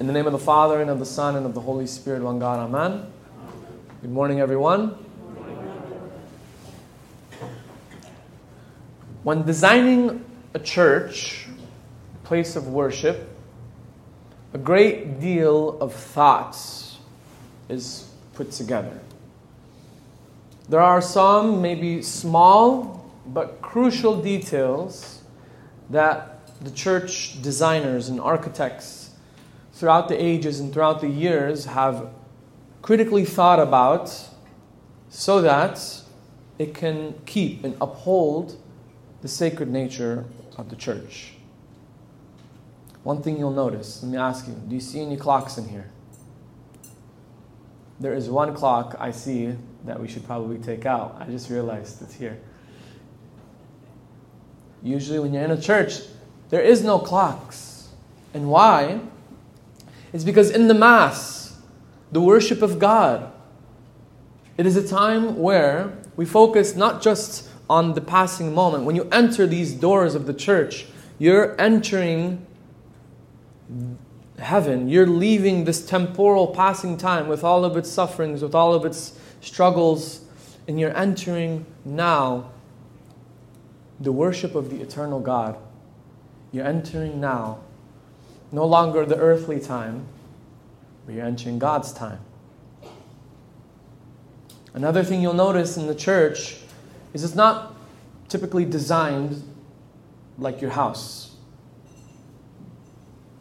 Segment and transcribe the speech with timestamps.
[0.00, 2.22] In the name of the Father, and of the Son, and of the Holy Spirit,
[2.22, 3.06] one God, Amen.
[4.00, 4.96] Good morning, everyone.
[9.22, 10.24] When designing
[10.54, 11.46] a church,
[12.16, 13.28] a place of worship,
[14.54, 16.98] a great deal of thoughts
[17.68, 18.98] is put together.
[20.68, 25.22] There are some, maybe small, but crucial details
[25.90, 29.01] that the church designers and architects
[29.72, 32.10] throughout the ages and throughout the years have
[32.82, 34.28] critically thought about
[35.08, 36.02] so that
[36.58, 38.56] it can keep and uphold
[39.22, 40.24] the sacred nature
[40.58, 41.34] of the church.
[43.02, 45.90] One thing you'll notice, let me ask you do you see any clocks in here?
[47.98, 49.54] There is one clock I see
[49.84, 51.16] that we should probably take out.
[51.20, 52.38] I just realized it's here.
[54.82, 56.00] Usually, when you're in a church,
[56.50, 57.88] there is no clocks.
[58.34, 59.00] And why?
[60.12, 61.56] It's because in the Mass,
[62.10, 63.32] the worship of God,
[64.58, 68.84] it is a time where we focus not just on the passing moment.
[68.84, 70.86] When you enter these doors of the church,
[71.18, 72.46] you're entering
[74.38, 74.88] heaven.
[74.88, 79.18] You're leaving this temporal passing time with all of its sufferings, with all of its
[79.40, 80.22] struggles,
[80.68, 82.50] and you're entering now
[84.00, 85.56] the worship of the eternal God.
[86.50, 87.60] You're entering now
[88.52, 90.06] no longer the earthly time,
[91.06, 92.20] but you're entering God's time.
[94.74, 96.56] Another thing you'll notice in the church
[97.12, 97.74] is it's not
[98.28, 99.42] typically designed
[100.38, 101.34] like your house.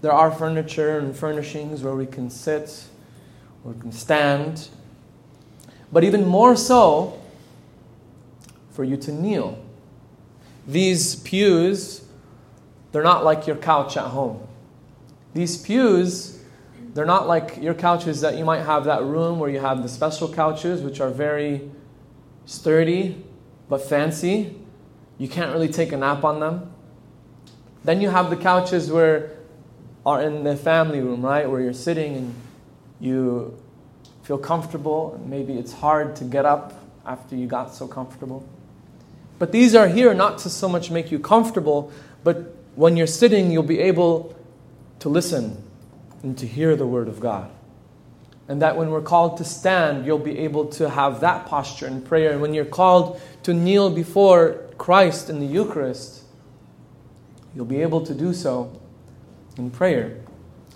[0.00, 2.84] There are furniture and furnishings where we can sit,
[3.62, 4.68] where we can stand,
[5.92, 7.20] but even more so
[8.72, 9.62] for you to kneel.
[10.66, 12.04] These pews,
[12.90, 14.46] they're not like your couch at home.
[15.34, 16.38] These pews,
[16.94, 19.88] they're not like your couches that you might have that room where you have the
[19.88, 21.70] special couches, which are very
[22.44, 23.24] sturdy
[23.68, 24.56] but fancy.
[25.18, 26.72] You can't really take a nap on them.
[27.84, 29.38] Then you have the couches where
[30.04, 31.48] are in the family room, right?
[31.48, 32.34] Where you're sitting and
[33.00, 33.56] you
[34.22, 35.14] feel comfortable.
[35.14, 36.74] And maybe it's hard to get up
[37.06, 38.46] after you got so comfortable.
[39.38, 41.90] But these are here not to so much make you comfortable,
[42.22, 44.36] but when you're sitting, you'll be able
[45.02, 45.62] to listen
[46.22, 47.50] and to hear the Word of God.
[48.48, 52.02] And that when we're called to stand, you'll be able to have that posture in
[52.02, 52.32] prayer.
[52.32, 56.22] And when you're called to kneel before Christ in the Eucharist,
[57.54, 58.80] you'll be able to do so
[59.56, 60.20] in prayer.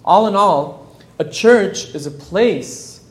[0.04, 3.04] All in all, a church is a place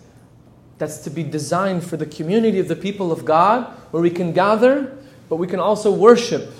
[0.77, 4.33] that's to be designed for the community of the people of God, where we can
[4.33, 4.97] gather
[5.29, 6.53] but we can also worship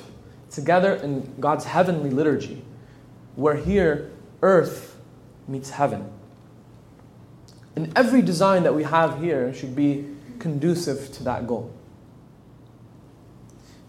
[0.50, 2.64] together in God's heavenly liturgy,
[3.36, 4.12] We're here
[4.42, 4.98] earth
[5.48, 6.12] meets heaven.
[7.76, 10.06] And every design that we have here should be
[10.40, 11.74] conducive to that goal.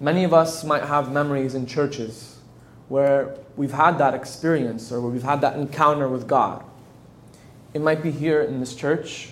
[0.00, 2.36] Many of us might have memories in churches
[2.88, 6.64] where we've had that experience or where we've had that encounter with God.
[7.74, 9.30] It might be here in this church,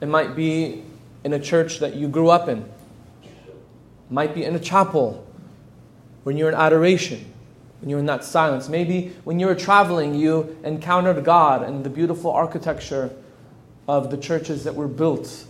[0.00, 0.84] it might be
[1.24, 2.64] in a church that you grew up in
[4.10, 5.24] might be in a chapel
[6.24, 7.32] when you're in adoration,
[7.80, 8.68] when you're in that silence.
[8.68, 13.10] Maybe when you were traveling, you encountered God and the beautiful architecture
[13.88, 15.46] of the churches that were built.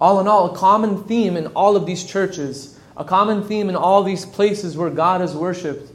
[0.00, 3.76] All in all, a common theme in all of these churches, a common theme in
[3.76, 5.92] all these places where God is worshiped,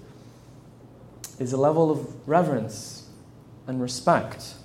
[1.39, 3.07] is a level of reverence
[3.67, 4.55] and respect.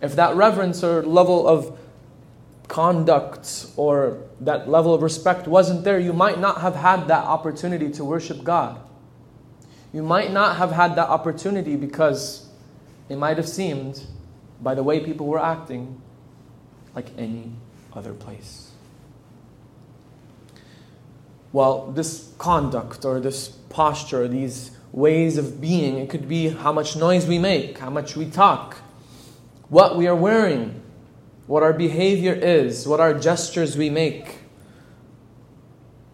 [0.00, 1.78] If that reverence or level of
[2.70, 7.90] conduct or that level of respect wasn't there, you might not have had that opportunity
[7.90, 8.80] to worship God.
[9.92, 12.48] You might not have had that opportunity because
[13.08, 14.06] it might have seemed,
[14.62, 16.00] by the way people were acting,
[16.94, 17.50] like any
[17.92, 18.70] other place.
[21.52, 26.94] Well, this conduct or this posture, these ways of being, it could be how much
[26.94, 28.76] noise we make, how much we talk,
[29.68, 30.80] what we are wearing,
[31.50, 34.38] what our behavior is, what our gestures we make.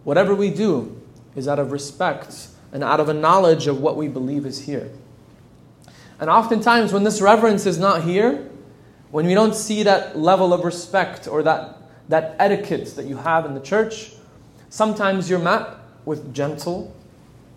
[0.03, 0.99] Whatever we do
[1.35, 4.91] is out of respect and out of a knowledge of what we believe is here.
[6.19, 8.49] And oftentimes, when this reverence is not here,
[9.11, 13.45] when we don't see that level of respect or that, that etiquette that you have
[13.45, 14.13] in the church,
[14.71, 15.69] sometimes you're met
[16.07, 16.97] with gentle,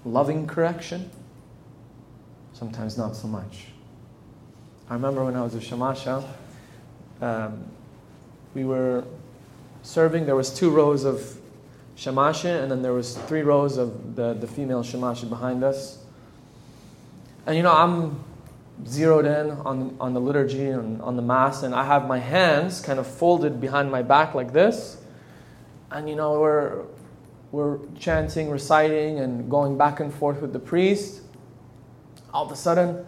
[0.04, 1.10] loving correction.
[2.52, 3.68] Sometimes not so much.
[4.90, 6.26] I remember when I was a shamasha,
[7.22, 7.64] um,
[8.54, 9.04] we were
[9.84, 10.26] serving.
[10.26, 11.38] There was two rows of
[11.98, 16.04] shamasha, and then there was three rows of the, the female shamasha behind us.
[17.46, 18.24] And you know, I'm
[18.88, 22.82] zeroed in on, on the liturgy and on the Mass, and I have my hands
[22.82, 24.98] kind of folded behind my back like this.
[25.92, 26.84] And you know, we're,
[27.52, 31.22] we're chanting, reciting, and going back and forth with the priest.
[32.34, 33.06] All of a sudden,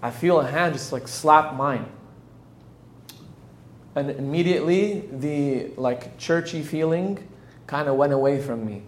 [0.00, 1.86] I feel a hand just like slap mine.
[3.94, 7.28] And immediately, the like churchy feeling
[7.66, 8.82] kind of went away from me.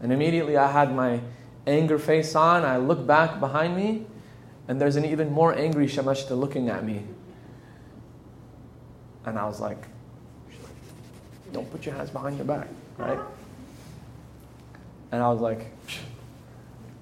[0.00, 1.20] And immediately, I had my
[1.66, 2.64] anger face on.
[2.64, 4.06] I look back behind me,
[4.68, 7.02] and there's an even more angry Shamashta looking at me.
[9.26, 9.86] And I was like,
[11.52, 12.68] don't put your hands behind your back,
[12.98, 13.18] right?
[15.12, 15.66] And I was like,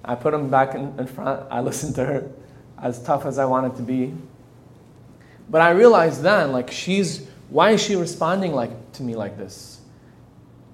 [0.05, 1.45] I put them back in, in front.
[1.49, 2.31] I listened to her
[2.81, 4.13] as tough as I wanted to be.
[5.49, 9.79] But I realized then, like, she's, why is she responding like, to me like this?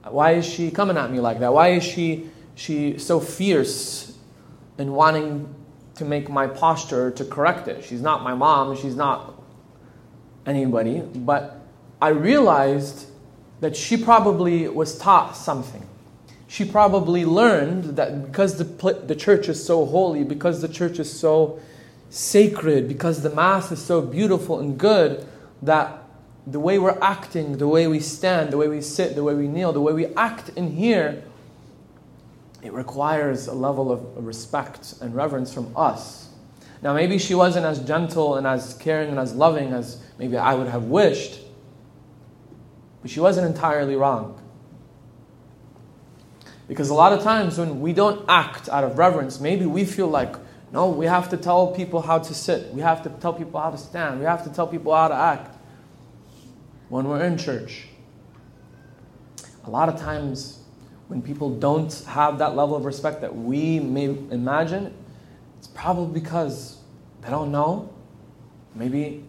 [0.08, 1.54] Why is she coming at me like that?
[1.54, 4.18] Why is she, she so fierce
[4.78, 5.54] and wanting
[5.96, 7.84] to make my posture to correct it?
[7.84, 9.44] She's not my mom, she's not
[10.46, 11.60] anybody, but
[12.02, 13.08] I realized
[13.60, 15.86] that she probably was taught something.
[16.48, 21.12] She probably learned that because the, the church is so holy, because the church is
[21.12, 21.60] so
[22.10, 25.28] sacred, because the Mass is so beautiful and good,
[25.62, 25.99] that
[26.52, 29.48] the way we're acting, the way we stand, the way we sit, the way we
[29.48, 31.24] kneel, the way we act in here,
[32.64, 36.30] it requires a level of respect and reverence from us.
[36.82, 40.56] Now, maybe she wasn't as gentle and as caring and as loving as maybe I
[40.56, 41.42] would have wished,
[43.02, 44.42] but she wasn't entirely wrong.
[46.68, 50.08] Because a lot of times when we don't act out of reverence, maybe we feel
[50.08, 50.36] like,
[50.72, 53.72] no, we have to tell people how to sit, we have to tell people how
[53.72, 55.59] to stand, we have to tell people how to act
[56.90, 57.88] when we're in church.
[59.66, 60.60] A lot of times
[61.08, 64.94] when people don't have that level of respect that we may imagine,
[65.58, 66.78] it's probably because
[67.22, 67.94] they don't know.
[68.76, 69.24] Maybe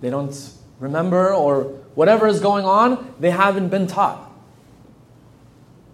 [0.00, 0.34] they don't
[0.78, 1.64] remember or
[1.94, 4.30] whatever is going on, they haven't been taught.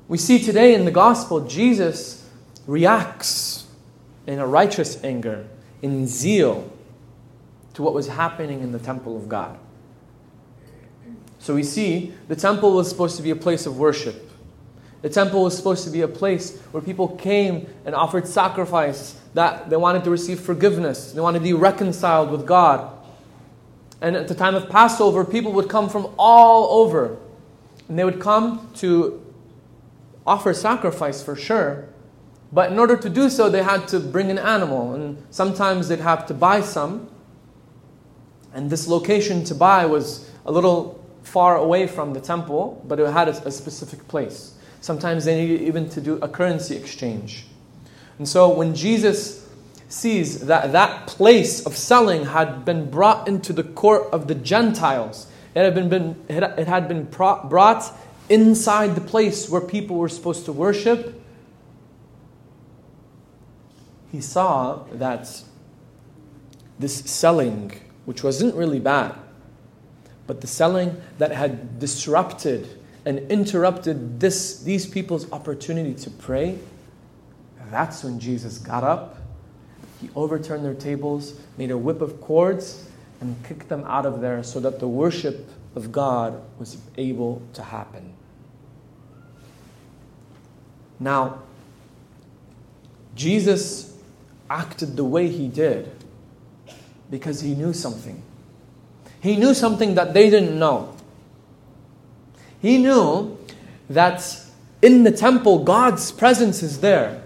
[0.09, 2.29] We see today in the gospel, Jesus
[2.67, 3.67] reacts
[4.27, 5.47] in a righteous anger,
[5.83, 6.73] in zeal,
[7.75, 9.59] to what was happening in the temple of God.
[11.47, 14.33] So we see the temple was supposed to be a place of worship.
[15.03, 19.71] The temple was supposed to be a place where people came and offered sacrifice, that
[19.71, 22.91] they wanted to receive forgiveness, they wanted to be reconciled with God.
[24.01, 27.17] And at the time of Passover, people would come from all over.
[27.89, 29.25] And they would come to
[30.27, 31.89] offer sacrifice for sure.
[32.51, 34.95] But in order to do so, they had to bring an animal.
[34.95, 37.09] And sometimes they'd have to buy some.
[38.53, 43.11] And this location to buy was a little far away from the temple, but it
[43.11, 44.55] had a, a specific place.
[44.81, 47.47] Sometimes they needed even to do a currency exchange.
[48.19, 49.47] And so when Jesus
[49.89, 55.27] sees that that place of selling had been brought into the court of the Gentiles,
[55.55, 57.93] it had been, been it had been brought
[58.29, 61.21] inside the place where people were supposed to worship,
[64.13, 65.43] he saw that
[66.79, 67.73] this selling,
[68.05, 69.15] which wasn't really bad,
[70.27, 72.69] but the selling that had disrupted
[73.05, 76.59] and interrupted this, these people's opportunity to pray,
[77.71, 79.19] that's when Jesus got up.
[80.01, 82.89] He overturned their tables, made a whip of cords,
[83.21, 87.63] and kicked them out of there so that the worship of God was able to
[87.63, 88.13] happen.
[90.99, 91.43] Now,
[93.15, 93.97] Jesus
[94.49, 95.91] acted the way he did
[97.11, 98.23] because he knew something.
[99.21, 100.95] He knew something that they didn't know.
[102.61, 103.39] He knew
[103.91, 104.41] that
[104.83, 107.23] in the temple, God's presence is there.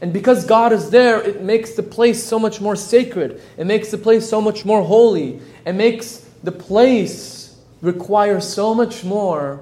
[0.00, 3.40] And because God is there, it makes the place so much more sacred.
[3.56, 5.40] It makes the place so much more holy.
[5.64, 9.60] It makes the place require so much more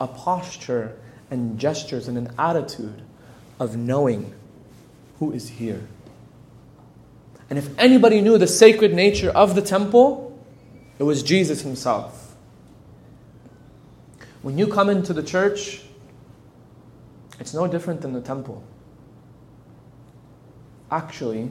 [0.00, 0.96] a posture
[1.30, 3.02] and gestures and an attitude
[3.58, 4.34] of knowing
[5.18, 5.86] who is here.
[7.52, 10.42] And if anybody knew the sacred nature of the temple,
[10.98, 12.34] it was Jesus himself.
[14.40, 15.82] When you come into the church,
[17.38, 18.64] it's no different than the temple.
[20.90, 21.50] Actually,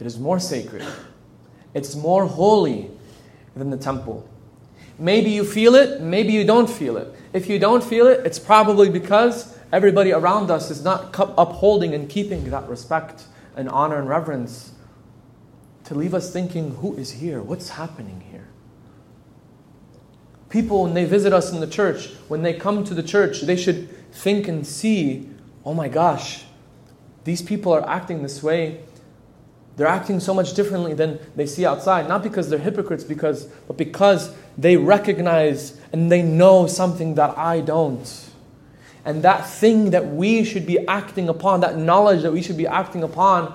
[0.00, 0.86] it is more sacred.
[1.74, 2.90] It's more holy
[3.54, 4.26] than the temple.
[4.98, 7.14] Maybe you feel it, maybe you don't feel it.
[7.34, 12.08] If you don't feel it, it's probably because everybody around us is not upholding and
[12.08, 13.24] keeping that respect
[13.54, 14.72] and honor and reverence
[15.86, 17.40] to leave us thinking, who is here?
[17.42, 18.46] What's happening here?
[20.48, 23.56] People, when they visit us in the church, when they come to the church, they
[23.56, 25.28] should think and see,
[25.64, 26.44] oh my gosh,
[27.24, 28.80] these people are acting this way
[29.76, 33.76] They're acting so much differently than they see outside, not because they're hypocrites, because, but
[33.76, 38.30] because they recognize and they know something that I don't.
[39.04, 42.66] And that thing that we should be acting upon, that knowledge that we should be
[42.66, 43.52] acting upon,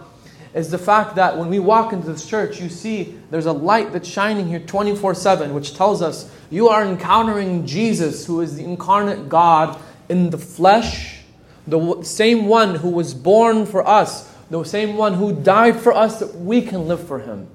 [0.53, 3.93] is the fact that when we walk into this church, you see there's a light
[3.93, 8.63] that's shining here 24 7, which tells us you are encountering Jesus, who is the
[8.63, 9.79] incarnate God
[10.09, 11.21] in the flesh,
[11.67, 16.19] the same one who was born for us, the same one who died for us
[16.19, 17.47] that we can live for him.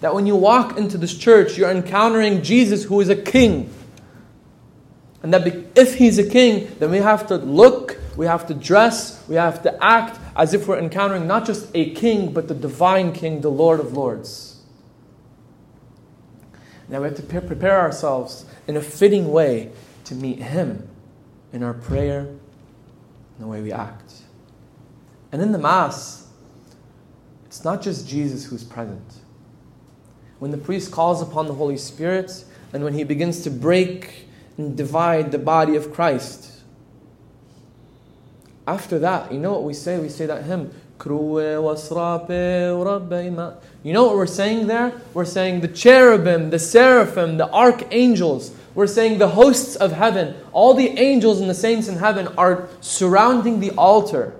[0.00, 3.72] That when you walk into this church, you're encountering Jesus, who is a king.
[5.22, 5.46] And that
[5.76, 9.62] if he's a king, then we have to look, we have to dress, we have
[9.62, 13.50] to act as if we're encountering not just a king, but the divine king, the
[13.50, 14.62] Lord of Lords.
[16.88, 19.72] Now we have to prepare ourselves in a fitting way
[20.04, 20.88] to meet him
[21.52, 22.38] in our prayer, in
[23.40, 24.22] the way we act.
[25.32, 26.28] And in the Mass,
[27.46, 29.14] it's not just Jesus who's present.
[30.38, 34.26] When the priest calls upon the Holy Spirit, and when he begins to break
[34.58, 36.53] and divide the body of Christ,
[38.66, 39.98] after that, you know what we say?
[39.98, 40.72] We say that hymn.
[41.04, 41.10] You
[43.92, 44.92] know what we're saying there?
[45.12, 48.52] We're saying the cherubim, the seraphim, the archangels.
[48.74, 52.68] We're saying the hosts of heaven, all the angels and the saints in heaven are
[52.80, 54.34] surrounding the altar,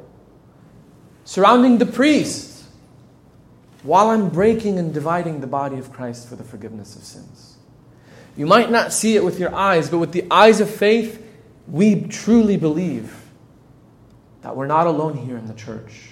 [1.24, 2.64] surrounding the priest,
[3.82, 7.58] while I'm breaking and dividing the body of Christ for the forgiveness of sins.
[8.36, 11.20] You might not see it with your eyes, but with the eyes of faith,
[11.66, 13.23] we truly believe
[14.44, 16.10] that we're not alone here in the church.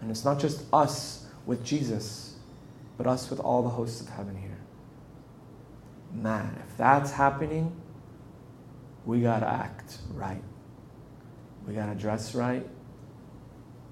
[0.00, 2.36] And it's not just us with Jesus,
[2.96, 4.56] but us with all the hosts of heaven here.
[6.14, 7.72] Man, if that's happening,
[9.04, 10.40] we got to act right.
[11.66, 12.64] We got to dress right.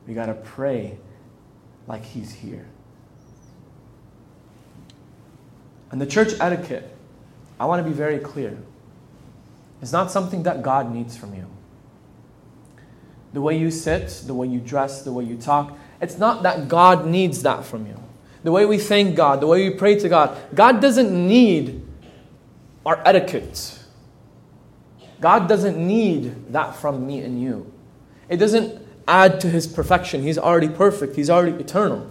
[0.06, 0.96] We got to pray
[1.88, 2.68] like He's here.
[5.90, 6.96] And the church etiquette,
[7.58, 8.56] I want to be very clear,
[9.82, 11.48] is not something that God needs from you
[13.36, 15.76] the way you sit, the way you dress, the way you talk.
[16.00, 18.02] It's not that God needs that from you.
[18.42, 20.38] The way we thank God, the way we pray to God.
[20.54, 21.86] God doesn't need
[22.86, 23.78] our etiquette.
[25.20, 27.70] God doesn't need that from me and you.
[28.30, 30.22] It doesn't add to his perfection.
[30.22, 32.10] He's already perfect, he's already eternal.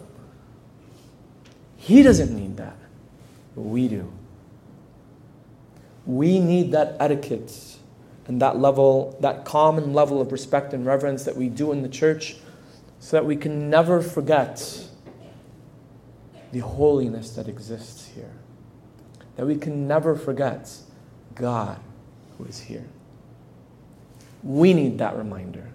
[1.76, 2.78] He doesn't need that.
[3.56, 4.14] We do.
[6.06, 7.75] We need that etiquette
[8.28, 11.90] and that level, that common level of respect and reverence that we do in the
[11.90, 12.38] church,
[13.00, 14.88] so that we can never forget
[16.52, 18.32] the holiness that exists here.
[19.36, 20.72] That we can never forget
[21.36, 21.80] God
[22.38, 22.86] who is here.
[24.44, 25.70] We need that reminder,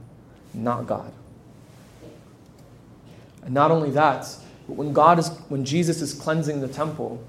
[0.55, 1.13] not God.
[3.45, 4.27] And not only that,
[4.67, 7.23] but when God is when Jesus is cleansing the temple,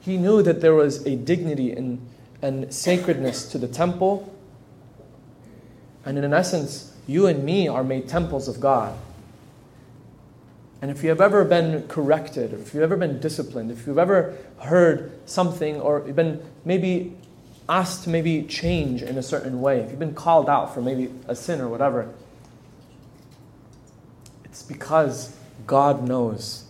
[0.00, 2.00] he knew that there was a dignity in
[2.42, 4.34] and sacredness to the temple.
[6.04, 8.96] And in an essence, you and me are made temples of God.
[10.82, 13.98] And if you have ever been corrected, or if you've ever been disciplined, if you've
[13.98, 17.16] ever heard something, or you've been maybe
[17.68, 21.12] asked to maybe change in a certain way, if you've been called out for maybe
[21.28, 22.12] a sin or whatever,
[24.44, 26.64] it's because God knows,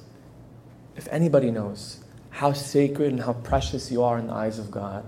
[0.96, 5.04] if anybody knows, how sacred and how precious you are in the eyes of God.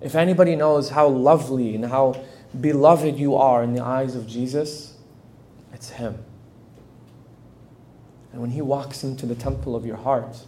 [0.00, 2.22] If anybody knows how lovely and how
[2.58, 4.96] beloved you are in the eyes of Jesus,
[5.72, 6.18] it's Him.
[8.32, 10.44] And when He walks into the temple of your heart,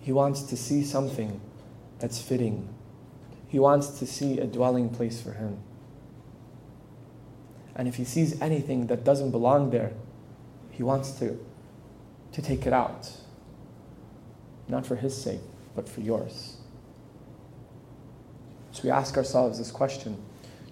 [0.00, 1.40] He wants to see something
[2.00, 2.68] that's fitting.
[3.46, 5.58] He wants to see a dwelling place for Him.
[7.76, 9.92] And if He sees anything that doesn't belong there,
[10.72, 11.38] He wants to,
[12.32, 13.12] to take it out.
[14.66, 15.40] Not for His sake,
[15.76, 16.59] but for yours.
[18.80, 20.16] So we ask ourselves this question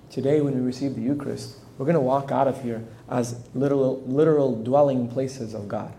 [0.08, 4.02] today, when we receive the Eucharist, we're going to walk out of here as literal,
[4.06, 5.92] literal dwelling places of God.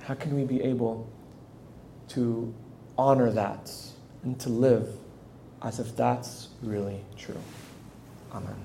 [0.00, 1.06] How can we be able
[2.08, 2.54] to
[2.96, 3.70] honor that
[4.24, 4.88] and to live
[5.60, 7.36] as if that's really true?
[8.32, 8.56] Amen.